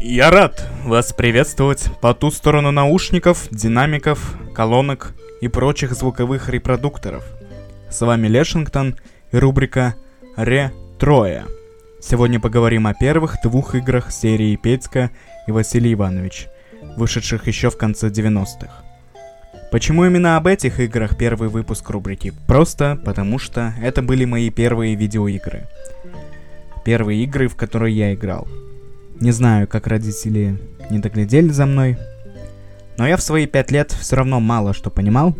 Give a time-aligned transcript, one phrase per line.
[0.00, 7.24] Я рад вас приветствовать по ту сторону наушников, динамиков, колонок и прочих звуковых репродукторов.
[7.90, 8.94] С вами Лешингтон
[9.32, 9.96] и рубрика
[10.36, 11.46] «Ре-Троя».
[12.00, 15.10] Сегодня поговорим о первых двух играх серии Петька
[15.48, 16.46] и Василий Иванович,
[16.96, 18.70] вышедших еще в конце 90-х.
[19.72, 22.32] Почему именно об этих играх первый выпуск рубрики?
[22.46, 25.66] Просто потому что это были мои первые видеоигры.
[26.84, 28.46] Первые игры, в которые я играл–
[29.20, 30.58] не знаю, как родители
[30.90, 31.98] не доглядели за мной.
[32.96, 35.36] Но я в свои пять лет все равно мало что понимал.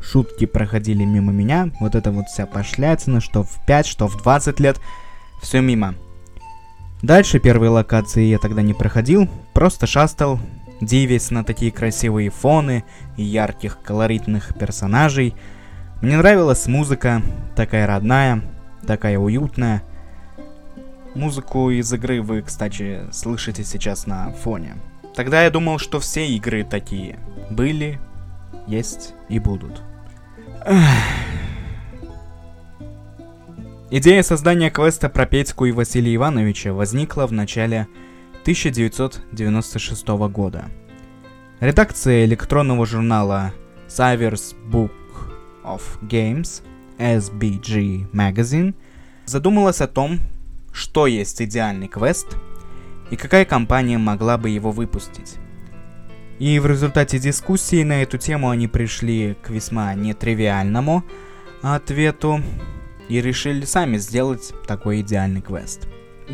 [0.00, 1.70] Шутки проходили мимо меня.
[1.80, 4.80] Вот это вот вся пошлятина, что в 5, что в 20 лет.
[5.42, 5.94] Все мимо.
[7.02, 9.28] Дальше первые локации я тогда не проходил.
[9.52, 10.38] Просто шастал,
[10.80, 12.84] дивясь на такие красивые фоны
[13.16, 15.34] и ярких колоритных персонажей.
[16.02, 17.22] Мне нравилась музыка,
[17.56, 18.42] такая родная,
[18.86, 19.82] такая уютная–
[21.14, 24.76] Музыку из игры вы, кстати, слышите сейчас на фоне.
[25.14, 27.20] Тогда я думал, что все игры такие.
[27.50, 28.00] Были,
[28.66, 29.82] есть и будут.
[33.90, 37.86] Идея создания квеста про Петьку и Василия Ивановича возникла в начале
[38.42, 40.64] 1996 года.
[41.60, 43.52] Редакция электронного журнала
[43.86, 44.90] Savers Book
[45.64, 46.62] of Games,
[46.98, 48.74] SBG Magazine,
[49.26, 50.18] задумалась о том,
[50.74, 52.36] что есть идеальный квест
[53.10, 55.36] и какая компания могла бы его выпустить.
[56.38, 61.04] И в результате дискуссии на эту тему они пришли к весьма нетривиальному
[61.62, 62.42] ответу
[63.08, 65.86] и решили сами сделать такой идеальный квест.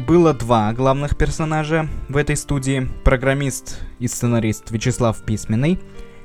[0.07, 5.81] Было два главных персонажа в этой студии, программист и сценарист Вячеслав Письменный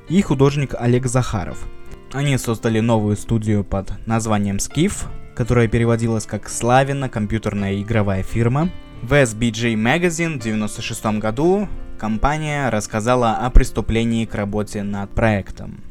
[0.08, 1.66] и художник Олег Захаров.
[2.12, 8.70] Они создали новую студию под названием Skiff, которая переводилась как «Славина компьютерная игровая фирма».
[9.02, 15.82] В SBJ Magazine в 1996 году компания рассказала о приступлении к работе над проектом.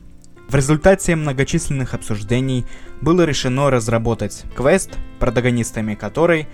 [0.50, 2.66] В результате многочисленных обсуждений
[3.02, 6.48] было решено разработать квест, протагонистами которой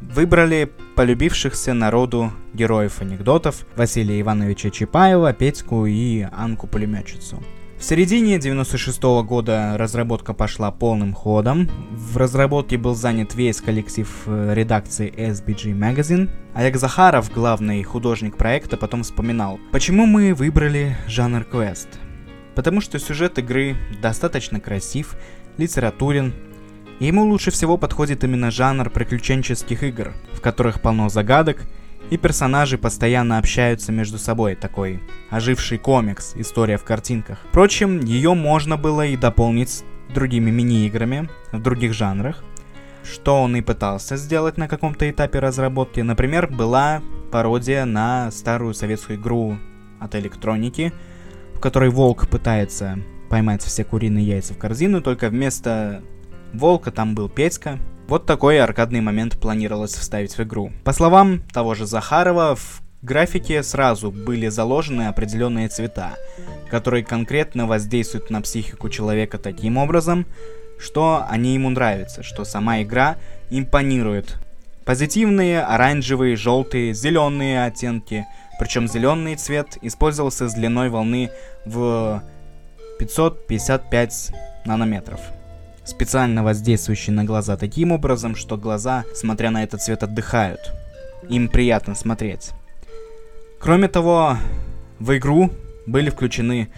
[0.00, 7.42] выбрали полюбившихся народу героев анекдотов Василия Ивановича Чапаева, Петьку и Анку-пулеметчицу.
[7.78, 11.68] В середине 96 -го года разработка пошла полным ходом.
[11.90, 16.30] В разработке был занят весь коллектив э, редакции SBG Magazine.
[16.54, 21.88] Олег Захаров, главный художник проекта, потом вспоминал, почему мы выбрали жанр квест.
[22.54, 25.14] Потому что сюжет игры достаточно красив,
[25.58, 26.32] литературен,
[26.98, 31.58] и ему лучше всего подходит именно жанр приключенческих игр, в которых полно загадок
[32.10, 35.00] и персонажи постоянно общаются между собой, такой
[35.30, 37.38] оживший комикс, история в картинках.
[37.48, 39.84] Впрочем, ее можно было и дополнить
[40.14, 42.44] другими мини-играми в других жанрах,
[43.02, 46.00] что он и пытался сделать на каком-то этапе разработки.
[46.00, 47.02] Например, была
[47.32, 49.56] пародия на старую советскую игру
[49.98, 50.92] от электроники,
[51.54, 56.02] в которой волк пытается поймать все куриные яйца в корзину, только вместо
[56.52, 57.78] волка там был Петька,
[58.08, 60.72] вот такой аркадный момент планировалось вставить в игру.
[60.84, 66.14] По словам того же Захарова, в графике сразу были заложены определенные цвета,
[66.70, 70.26] которые конкретно воздействуют на психику человека таким образом,
[70.78, 73.16] что они ему нравятся, что сама игра
[73.50, 74.36] импонирует.
[74.84, 78.24] Позитивные, оранжевые, желтые, зеленые оттенки,
[78.60, 81.30] причем зеленый цвет использовался с длиной волны
[81.64, 82.22] в
[82.98, 84.32] 555
[84.64, 85.20] нанометров
[85.86, 90.60] специально воздействующий на глаза таким образом, что глаза, смотря на этот цвет, отдыхают.
[91.28, 92.50] Им приятно смотреть.
[93.58, 94.36] Кроме того,
[94.98, 95.50] в игру
[95.86, 96.68] были включены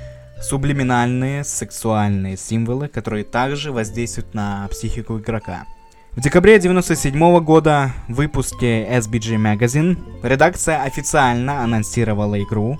[0.40, 5.64] сублиминальные сексуальные символы, которые также воздействуют на психику игрока.
[6.12, 12.78] В декабре 1997 года в выпуске SBG Magazine редакция официально анонсировала игру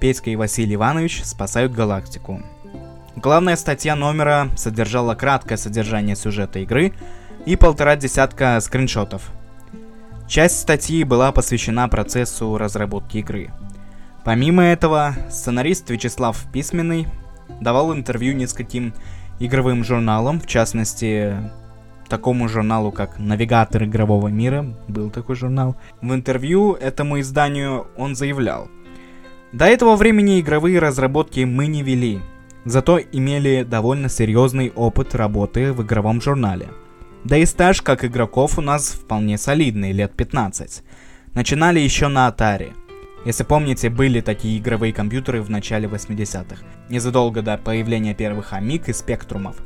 [0.00, 2.42] «Петька и Василий Иванович спасают галактику»,
[3.16, 6.92] Главная статья номера содержала краткое содержание сюжета игры
[7.46, 9.30] и полтора десятка скриншотов.
[10.26, 13.52] Часть статьи была посвящена процессу разработки игры.
[14.24, 17.06] Помимо этого, сценарист Вячеслав Письменный
[17.60, 18.94] давал интервью нескольким
[19.38, 21.36] игровым журналам, в частности,
[22.08, 25.76] такому журналу, как «Навигатор игрового мира», был такой журнал.
[26.00, 28.68] В интервью этому изданию он заявлял,
[29.52, 32.20] «До этого времени игровые разработки мы не вели,
[32.64, 36.68] зато имели довольно серьезный опыт работы в игровом журнале.
[37.24, 40.82] Да и стаж как игроков у нас вполне солидный, лет 15.
[41.34, 42.72] Начинали еще на Atari.
[43.24, 48.92] Если помните, были такие игровые компьютеры в начале 80-х, незадолго до появления первых Амиг и
[48.92, 49.56] Спектрумов.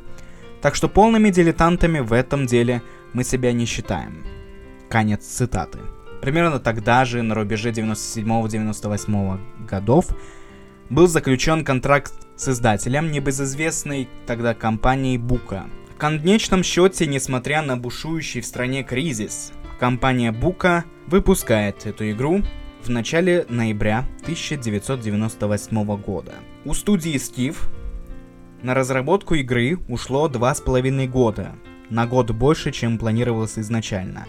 [0.61, 2.81] Так что полными дилетантами в этом деле
[3.13, 4.23] мы себя не считаем.
[4.89, 5.79] Конец цитаты.
[6.21, 10.07] Примерно тогда же, на рубеже 97-98 годов,
[10.89, 15.65] был заключен контракт с издателем небезызвестной тогда компанией Бука.
[15.93, 22.41] В конечном счете, несмотря на бушующий в стране кризис, компания Бука выпускает эту игру
[22.81, 26.35] в начале ноября 1998 года.
[26.63, 27.57] У студии Steve
[28.61, 31.51] на разработку игры ушло два с половиной года,
[31.89, 34.27] на год больше, чем планировалось изначально.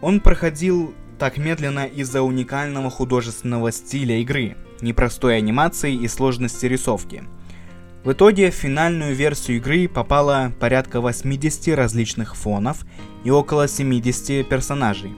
[0.00, 7.24] Он проходил так медленно из-за уникального художественного стиля игры, непростой анимации и сложности рисовки.
[8.04, 12.84] В итоге в финальную версию игры попало порядка 80 различных фонов
[13.24, 15.12] и около 70 персонажей.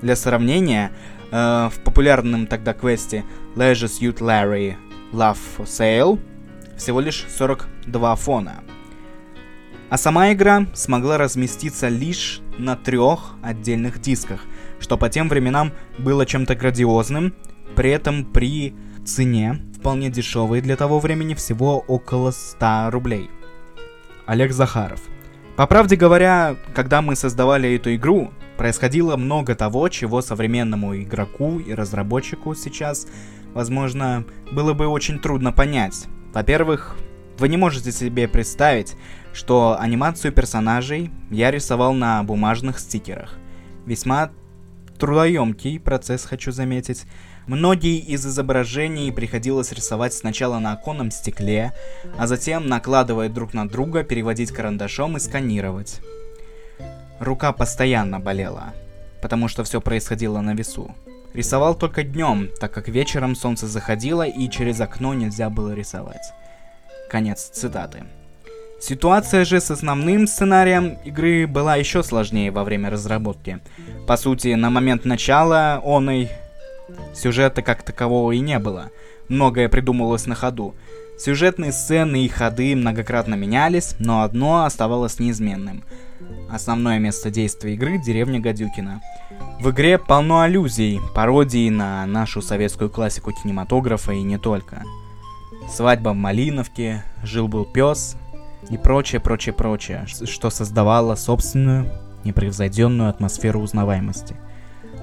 [0.00, 0.90] Для сравнения,
[1.30, 3.24] э, в популярном тогда квесте
[3.54, 4.74] Leisure Suit Larry
[5.12, 6.18] Love for Sale
[6.76, 8.64] всего лишь 42 фона.
[9.88, 14.40] А сама игра смогла разместиться лишь на трех отдельных дисках,
[14.80, 17.34] что по тем временам было чем-то грандиозным,
[17.76, 23.30] при этом при цене вполне дешевой для того времени всего около 100 рублей.
[24.26, 25.00] Олег Захаров.
[25.56, 31.74] По правде говоря, когда мы создавали эту игру, происходило много того, чего современному игроку и
[31.74, 33.06] разработчику сейчас,
[33.52, 36.06] возможно, было бы очень трудно понять.
[36.32, 36.96] Во-первых,
[37.38, 38.96] вы не можете себе представить,
[39.32, 43.34] что анимацию персонажей я рисовал на бумажных стикерах.
[43.84, 44.30] Весьма
[44.98, 47.04] трудоемкий процесс, хочу заметить.
[47.46, 51.72] Многие из изображений приходилось рисовать сначала на оконном стекле,
[52.16, 56.00] а затем, накладывая друг на друга, переводить карандашом и сканировать.
[57.18, 58.74] Рука постоянно болела,
[59.20, 60.94] потому что все происходило на весу.
[61.34, 66.32] Рисовал только днем, так как вечером солнце заходило и через окно нельзя было рисовать.
[67.10, 68.04] Конец цитаты.
[68.80, 73.60] Ситуация же с основным сценарием игры была еще сложнее во время разработки.
[74.08, 76.26] По сути, на момент начала он и
[77.14, 78.90] сюжета как такового и не было.
[79.28, 80.74] Многое придумывалось на ходу.
[81.18, 85.84] Сюжетные сцены и ходы многократно менялись, но одно оставалось неизменным.
[86.50, 89.00] Основное место действия игры— деревня Гадюкина.
[89.60, 94.82] В игре полно аллюзий, пародий на нашу советскую классику кинематографа и не только.
[95.68, 98.16] Свадьба в Малиновке, жил-был пес,
[98.70, 101.92] и прочее, прочее, прочее, что создавало собственную,
[102.24, 104.36] непревзойденную атмосферу узнаваемости.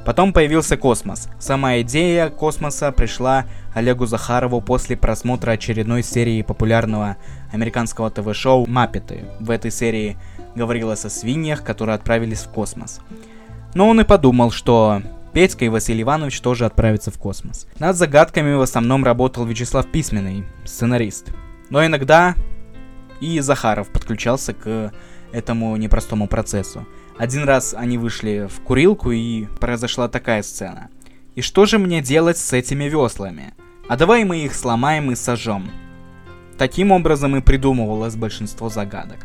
[0.09, 1.29] Потом появился космос.
[1.37, 3.45] Сама идея космоса пришла
[3.75, 7.17] Олегу Захарову после просмотра очередной серии популярного
[7.51, 9.25] американского ТВ-шоу «Маппеты».
[9.39, 10.17] В этой серии
[10.55, 13.01] говорилось о свиньях, которые отправились в космос.
[13.75, 17.67] Но он и подумал, что Петька и Василий Иванович тоже отправятся в космос.
[17.77, 21.27] Над загадками в основном работал Вячеслав Письменный, сценарист.
[21.69, 22.33] Но иногда
[23.21, 24.91] и Захаров подключался к
[25.31, 26.87] этому непростому процессу.
[27.19, 30.87] Один раз они вышли в курилку и произошла такая сцена.
[31.35, 33.53] И что же мне делать с этими веслами?
[33.89, 35.69] А давай мы их сломаем и сожжем.
[36.57, 39.17] Таким образом и придумывалось большинство загадок.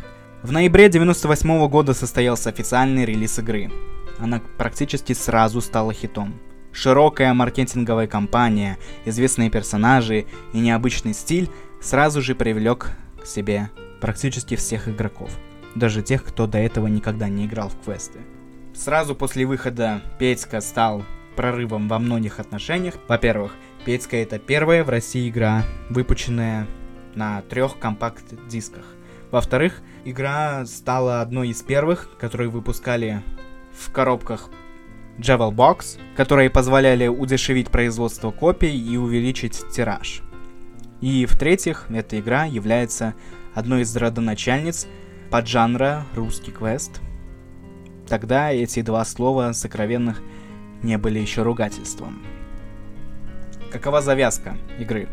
[0.43, 3.71] В ноябре 98 -го года состоялся официальный релиз игры.
[4.19, 6.35] Она практически сразу стала хитом.
[6.73, 11.49] Широкая маркетинговая кампания, известные персонажи и необычный стиль
[11.81, 12.91] сразу же привлек
[13.23, 13.71] к себе
[14.01, 15.31] практически всех игроков,
[15.75, 18.21] даже тех, кто до этого никогда не играл в квесты.
[18.75, 21.05] Сразу после выхода Петька стал
[21.37, 22.95] прорывом во многих отношениях.
[23.09, 26.67] Во-первых, Петька это первая в России игра, выпущенная
[27.15, 28.85] на трех компакт-дисках.
[29.31, 33.23] Во-вторых, игра стала одной из первых, которые выпускали
[33.73, 34.49] в коробках
[35.19, 40.23] Javel Box, которые позволяли удешевить производство копий и увеличить тираж.
[41.01, 43.15] И в-третьих, эта игра является
[43.55, 44.87] одной из родоначальниц
[45.31, 47.01] поджанра русский квест.
[48.09, 50.23] Тогда эти два слова сокровенных
[50.83, 52.23] не были еще ругательством.
[53.73, 55.09] Какова завязка игры?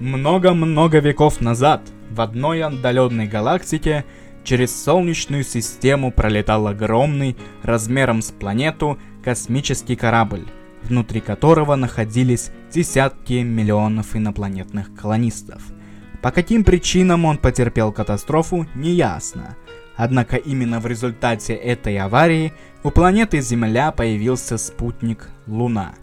[0.00, 4.04] Много-много веков назад в одной отдаленной галактике
[4.42, 10.46] через Солнечную систему пролетал огромный, размером с планету, космический корабль,
[10.82, 15.62] внутри которого находились десятки миллионов инопланетных колонистов–
[16.22, 19.56] по каким причинам он потерпел катастрофу, неясно.
[19.96, 22.52] Однако именно в результате этой аварии
[22.84, 25.94] у планеты Земля появился спутник Луна.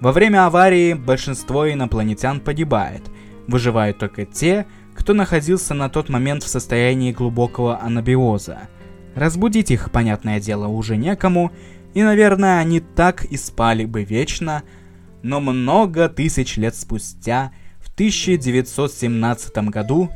[0.00, 3.02] Во время аварии большинство инопланетян погибает,
[3.46, 8.68] выживают только те, кто находился на тот момент в состоянии глубокого анабиоза.
[9.14, 11.52] Разбудить их, понятное дело, уже некому,
[11.94, 14.62] и, наверное, они так и спали бы вечно,
[15.22, 17.52] но много тысяч лет спустя
[17.94, 20.10] 1917 году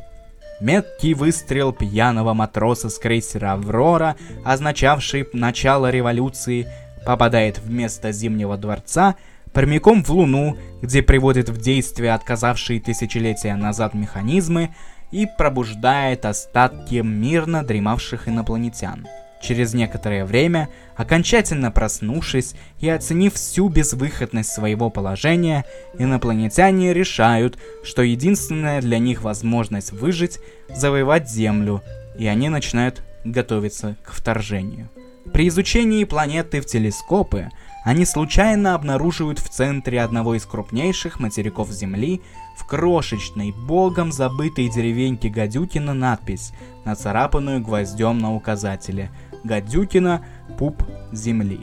[0.59, 6.67] меткий выстрел пьяного матроса с крейсера «Аврора», означавший начало революции,
[7.05, 9.15] попадает вместо Зимнего дворца
[9.53, 14.73] прямиком в Луну, где приводит в действие отказавшие тысячелетия назад механизмы
[15.11, 19.07] и пробуждает остатки мирно дремавших инопланетян.
[19.41, 25.65] Через некоторое время, окончательно проснувшись и оценив всю безвыходность своего положения,
[25.97, 30.39] инопланетяне решают, что единственная для них возможность выжить–
[30.75, 31.83] завоевать Землю,
[32.17, 34.89] и они начинают готовиться к вторжению.
[35.33, 37.49] При изучении планеты в телескопы
[37.83, 42.21] они случайно обнаруживают в центре одного из крупнейших материков Земли
[42.57, 46.53] в крошечной, богом забытой деревеньке Гадюкина надпись,
[46.85, 49.11] нацарапанную гвоздем на указателе–
[49.47, 50.23] Гадюкина
[50.57, 51.61] «Пуп Земли».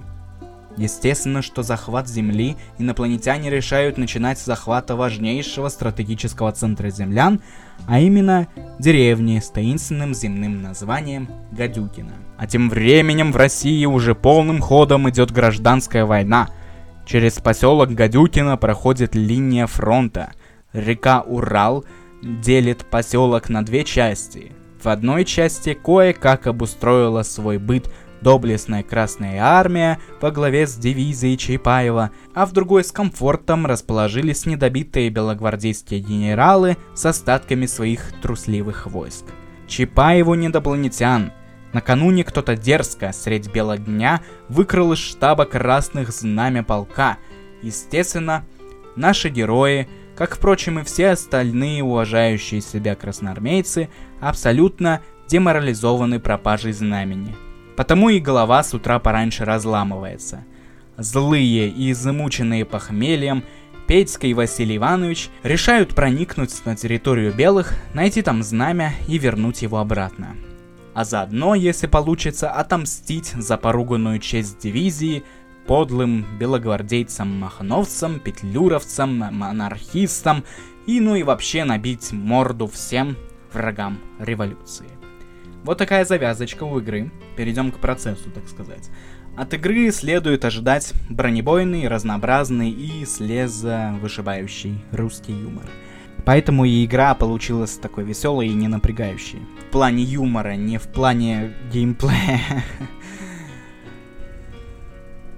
[0.76, 7.40] Естественно, что захват Земли инопланетяне решают начинать с захвата важнейшего стратегического центра землян,
[7.86, 8.48] а именно
[8.80, 12.14] деревни с таинственным земным названием Гадюкина.
[12.38, 16.48] А тем временем в России уже полным ходом идет гражданская война.
[17.06, 20.32] Через поселок Гадюкина проходит линия фронта.
[20.72, 21.84] Река Урал
[22.20, 24.50] делит поселок на две части–
[24.84, 32.10] в одной части кое-как обустроила свой быт доблестная Красная Армия во главе с дивизией Чайпаева,
[32.34, 39.24] а в другой с комфортом расположились недобитые белогвардейские генералы с остатками своих трусливых войск.
[39.68, 41.32] Чапаеву недопланетян.
[41.72, 47.18] Накануне кто-то дерзко средь бела дня выкрал из штаба красных знамя полка.
[47.62, 48.44] Естественно,
[48.96, 53.88] наши герои– как, впрочем, и все остальные уважающие себя красноармейцы,
[54.20, 57.34] абсолютно деморализованы пропажей знамени.
[57.76, 60.44] Потому и голова с утра пораньше разламывается.
[60.96, 63.42] Злые и замученные похмельем,
[63.86, 69.78] Петька и Василий Иванович решают проникнуть на территорию белых, найти там знамя и вернуть его
[69.78, 70.36] обратно.
[70.94, 75.24] А заодно, если получится, отомстить за поруганную честь дивизии,
[75.66, 80.44] подлым белогвардейцам-махновцам, петлюровцам, монархистам
[80.86, 83.16] и ну и вообще набить морду всем
[83.52, 84.86] врагам революции.
[85.64, 87.10] Вот такая завязочка у игры.
[87.36, 88.90] Перейдем к процессу, так сказать.
[89.36, 95.64] От игры следует ожидать бронебойный, разнообразный и слезовышибающий русский юмор.
[96.24, 99.40] Поэтому и игра получилась такой веселой и не напрягающей.
[99.66, 102.40] В плане юмора, не в плане геймплея.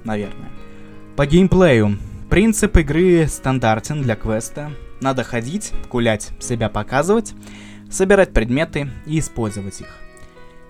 [0.07, 0.51] наверное.
[1.17, 1.99] По геймплею.
[2.31, 4.73] Принцип игры стандартен для квеста.
[5.01, 7.35] Надо ходить, гулять, себя показывать,
[7.91, 9.89] собирать предметы и использовать их.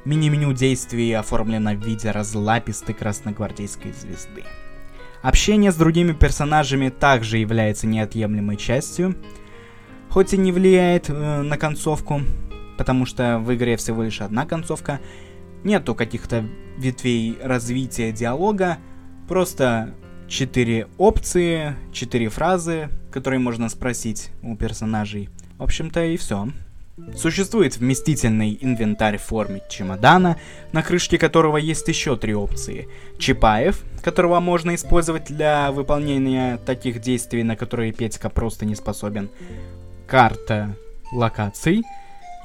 [0.05, 4.45] Мини-меню действий оформлено в виде разлапистой красногвардейской звезды.
[5.23, 9.17] Общение с другими персонажами также является неотъемлемой частью,
[10.11, 12.21] хоть и не влияет э, на концовку,
[12.79, 15.01] потому что в игре всего лишь одна концовка,
[15.65, 16.45] нету каких-то
[16.79, 18.79] ветвей развития диалога,
[19.29, 19.93] Просто
[20.29, 25.31] четыре опции, четыре фразы, которые можно спросить у персонажей.
[25.59, 26.49] В общем-то и все.
[27.15, 30.37] Существует вместительный инвентарь в форме чемодана,
[30.73, 32.89] на крышке которого есть еще три опции.
[33.19, 39.29] Чапаев, которого можно использовать для выполнения таких действий, на которые Петька просто не способен.
[40.07, 40.75] Карта
[41.13, 41.83] локаций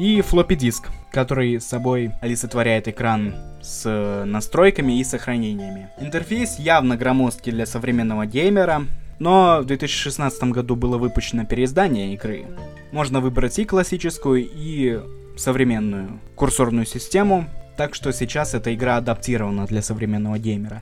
[0.02, 5.90] и флоппи диск, который собой олицетворяет экран с э, настройками и сохранениями.
[6.00, 8.88] Интерфейс явно громоздкий для современного геймера,
[9.20, 12.48] но в 2016 году было выпущено переиздание игры.
[12.92, 15.02] Можно выбрать и классическую, и
[15.38, 17.46] современную курсорную систему,
[17.78, 20.82] так что сейчас эта игра адаптирована для современного геймера.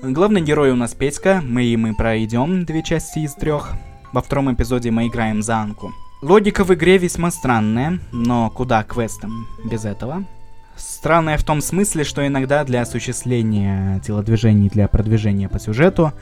[0.00, 3.74] Главный герой у нас Петька, мы и мы пройдем две части из трех.
[4.14, 5.92] Во втором эпизоде мы играем за Анку.
[6.20, 10.24] Логика в игре весьма странная, но куда квестом без этого?
[10.74, 16.12] Странная в том смысле, что иногда для осуществления телодвижений для продвижения по сюжету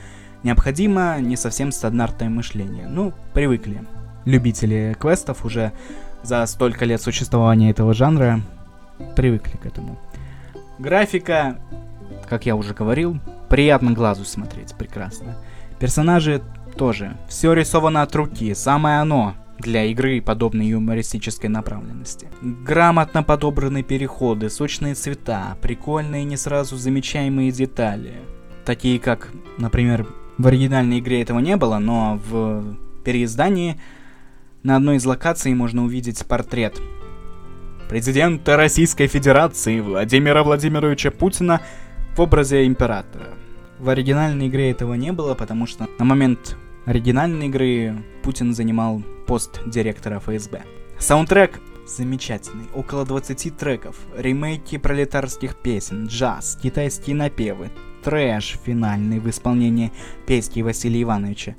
[0.43, 2.85] необходимо не совсем стандартное мышление.
[2.87, 3.83] Ну, привыкли.
[4.25, 5.71] Любители квестов уже
[6.21, 8.41] за столько лет существования этого жанра
[9.15, 9.97] привыкли к этому.
[10.77, 11.59] Графика,
[12.29, 15.37] как я уже говорил, приятно глазу смотреть, прекрасно.
[15.79, 16.43] Персонажи
[16.77, 17.17] тоже.
[17.27, 22.29] Все рисовано от руки, самое оно для игры подобной юмористической направленности.
[22.41, 28.15] Грамотно подобраны переходы, сочные цвета, прикольные не сразу замечаемые детали.
[28.65, 33.79] Такие как, например, в оригинальной игре этого не было, но в переиздании
[34.63, 36.79] на одной из локаций можно увидеть портрет
[37.87, 41.61] президента Российской Федерации Владимира Владимировича Путина
[42.15, 43.29] в образе императора.
[43.79, 49.61] В оригинальной игре этого не было, потому что на момент оригинальной игры Путин занимал пост
[49.65, 50.63] директора ФСБ.
[50.97, 57.69] Саундтрек замечательный, около 20 треков, ремейки пролетарских песен, джаз, китайские напевы,
[58.03, 59.91] трэш финальный в исполнении
[60.25, 61.55] песни Василия Ивановича.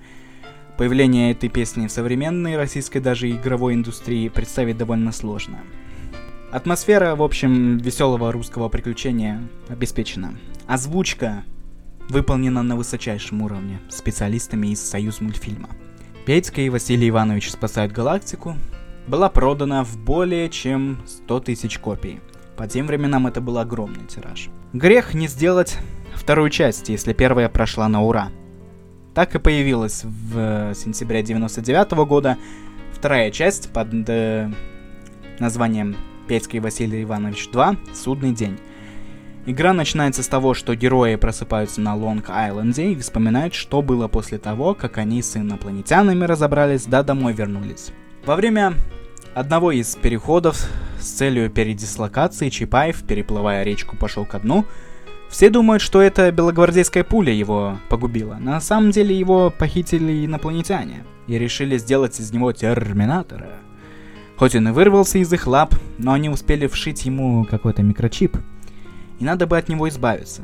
[0.76, 5.60] Появление этой песни в современной российской даже игровой индустрии представить довольно сложно.
[6.52, 10.34] Атмосфера, в общем, веселого русского приключения обеспечена.
[10.66, 11.44] Озвучка
[12.08, 15.68] выполнена на высочайшем уровне специалистами из Союз мультфильма.
[16.28, 18.54] Петька и Василий Иванович спасают галактику
[19.06, 22.20] была продана в более чем 100 тысяч копий.
[22.54, 24.50] По тем временам это был огромный тираж.
[24.74, 25.78] Грех не сделать
[26.14, 28.28] вторую часть, если первая прошла на ура.
[29.14, 32.36] Так и появилась в сентябре 99 года
[32.92, 34.52] вторая часть под э,
[35.38, 35.96] названием
[36.28, 38.58] Петька и Василий Иванович 2 «Судный день».
[39.46, 44.74] Игра начинается с того, что герои просыпаются на Лонг-Айленде и вспоминают, что было после того,
[44.74, 47.90] как они с инопланетянами разобрались, да домой вернулись.
[48.26, 48.74] Во время
[49.34, 50.68] одного из переходов
[51.00, 54.66] с целью передислокации Чапаев, переплывая речку, пошел ко дну.
[55.30, 58.34] Все думают, что это белогвардейская пуля его погубила.
[58.34, 63.50] На самом деле его похитили инопланетяне и решили сделать из него терминатора.
[64.36, 68.36] Хоть он и вырвался из их лап, но они успели вшить ему какой-то микрочип.
[69.18, 70.42] И надо бы от него избавиться.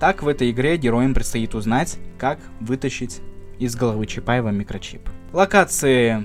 [0.00, 3.20] Так в этой игре героям предстоит узнать, как вытащить
[3.58, 5.08] из головы Чапаева микрочип.
[5.32, 6.24] Локации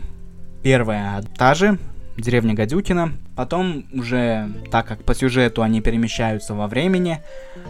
[0.63, 1.77] Первая та же,
[2.15, 3.11] деревня Гадюкина.
[3.35, 7.19] Потом уже, так как по сюжету они перемещаются во времени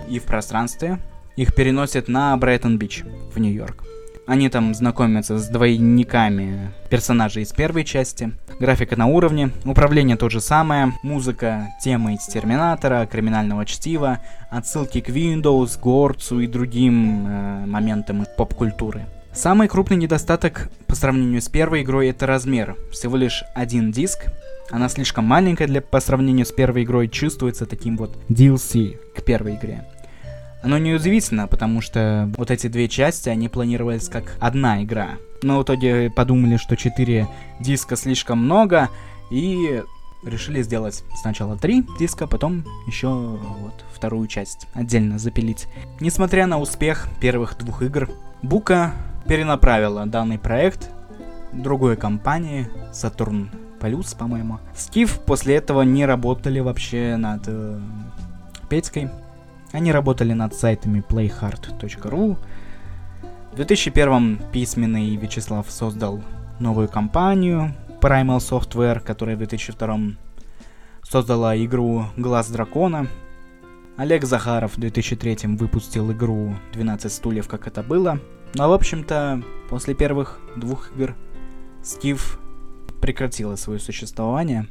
[0.08, 1.00] и в пространстве,
[1.36, 3.84] их переносят на Брайтон-Бич в Нью-Йорк.
[4.26, 8.32] Они там знакомятся с двойниками персонажей из первой части.
[8.60, 15.10] Графика на уровне, управление то же самое, музыка, темы из Терминатора, криминального чтива, отсылки к
[15.10, 19.06] Windows, Горцу и другим э, моментам поп-культуры.
[19.34, 22.78] Самый крупный недостаток по сравнению с первой игрой это размер.
[22.92, 24.28] Всего лишь один диск.
[24.70, 29.56] Она слишком маленькая для по сравнению с первой игрой, чувствуется таким вот DLC к первой
[29.56, 29.86] игре.
[30.64, 35.18] Оно неудивительно, потому что вот эти две части, они планировались как одна игра.
[35.42, 37.28] Но в итоге подумали, что 4
[37.60, 38.90] диска слишком много,
[39.30, 39.84] и
[40.24, 45.68] решили сделать сначала три диска, потом еще вот вторую часть отдельно запилить.
[46.00, 48.10] Несмотря на успех первых двух игр,
[48.42, 48.94] Бука
[49.28, 50.90] перенаправила данный проект
[51.52, 54.60] другой компании, Saturn Plus, по-моему.
[54.76, 57.80] Стив после этого не работали вообще над э,
[58.70, 59.10] Петькой.
[59.74, 62.38] Они работали над сайтами playhard.ru.
[63.52, 66.22] В 2001 письменный Вячеслав создал
[66.60, 70.00] новую компанию Primal Software, которая в 2002
[71.02, 73.08] создала игру Глаз Дракона.
[73.98, 78.20] Олег Захаров в 2003 выпустил игру 12 стульев, как это было.
[78.54, 81.16] Но, в общем-то, после первых двух игр
[81.84, 82.40] Стив
[83.02, 84.68] прекратила свое существование.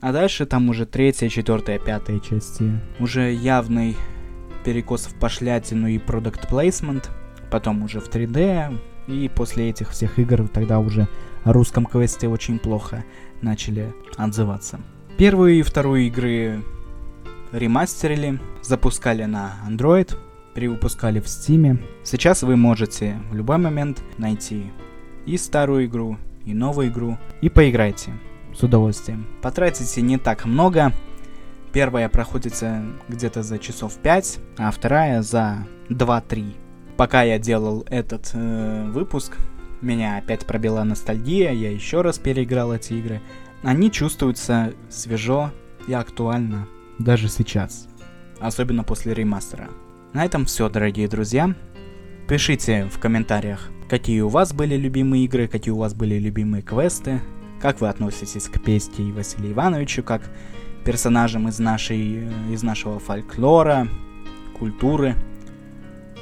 [0.00, 2.80] А дальше там уже третья, четвертая, пятая части.
[2.98, 3.96] Уже явный
[4.66, 7.08] перекос в пошлятину и продукт плейсмент.
[7.50, 8.76] Потом уже в 3D.
[9.06, 11.06] И после этих всех игр тогда уже
[11.44, 13.04] о русском квесте очень плохо
[13.40, 14.80] начали отзываться.
[15.16, 16.64] Первую и вторую игры
[17.52, 20.16] ремастерили, запускали на Android,
[20.54, 21.78] перевыпускали в Steam.
[22.02, 24.72] Сейчас вы можете в любой момент найти
[25.26, 28.12] и старую игру, и новую игру, и поиграйте
[28.52, 29.28] с удовольствием.
[29.42, 30.92] Потратите не так много.
[31.76, 36.54] Первая проходится где-то за часов 5, а вторая за 2-3.
[36.96, 39.36] Пока я делал этот э, выпуск,
[39.82, 43.20] меня опять пробила ностальгия, я еще раз переиграл эти игры.
[43.62, 45.52] Они чувствуются свежо
[45.86, 46.66] и актуально
[46.98, 47.88] даже сейчас,
[48.40, 49.68] особенно после ремастера.
[50.14, 51.54] На этом все, дорогие друзья.
[52.26, 57.20] Пишите в комментариях, какие у вас были любимые игры, какие у вас были любимые квесты,
[57.60, 60.22] как вы относитесь к Песте и Василию Ивановичу, как
[60.86, 63.88] персонажам из, нашей, из нашего фольклора,
[64.56, 65.16] культуры.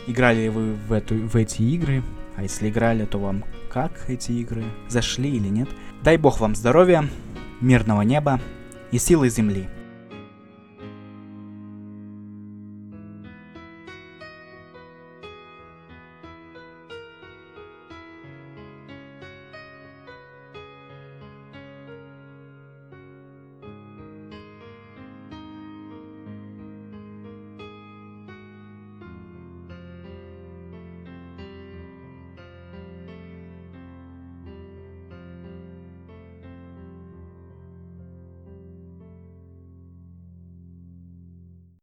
[0.06, 2.02] Играли ли вы в, эту, в эти игры?
[2.36, 4.64] А если играли, то вам как эти игры?
[4.88, 5.68] Зашли или нет?
[6.02, 7.04] Дай бог вам здоровья,
[7.60, 8.40] мирного неба
[8.90, 9.68] и силы земли.